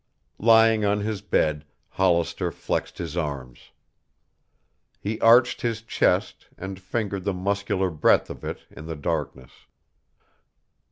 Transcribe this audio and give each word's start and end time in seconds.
Lying 0.39 0.83
on 0.83 1.01
his 1.01 1.21
bed, 1.21 1.63
Hollister 1.89 2.51
flexed 2.51 2.97
his 2.97 3.15
arms. 3.15 3.69
He 4.99 5.21
arched 5.21 5.61
his 5.61 5.83
chest 5.83 6.47
and 6.57 6.79
fingered 6.81 7.23
the 7.23 7.33
muscular 7.33 7.91
breadth 7.91 8.31
of 8.31 8.43
it 8.43 8.65
in 8.71 8.87
the 8.87 8.95
darkness. 8.95 9.51